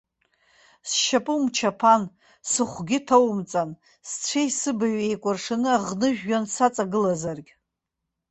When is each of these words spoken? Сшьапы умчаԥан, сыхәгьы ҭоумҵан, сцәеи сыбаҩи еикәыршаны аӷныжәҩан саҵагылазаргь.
Сшьапы 0.89 1.33
умчаԥан, 1.37 2.03
сыхәгьы 2.49 2.99
ҭоумҵан, 3.07 3.69
сцәеи 4.09 4.49
сыбаҩи 4.57 5.07
еикәыршаны 5.07 5.69
аӷныжәҩан 5.75 6.45
саҵагылазаргь. 6.53 7.51